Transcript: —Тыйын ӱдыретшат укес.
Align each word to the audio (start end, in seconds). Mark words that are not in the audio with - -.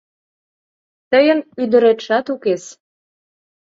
—Тыйын 1.11 1.39
ӱдыретшат 1.61 2.25
укес. 2.33 2.63